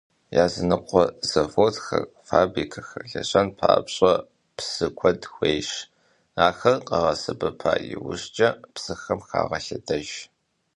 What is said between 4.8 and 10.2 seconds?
куэд хуейщ, ар къагъэсэбэпа иужькӀэ псыхэм хагъэлъэдэж.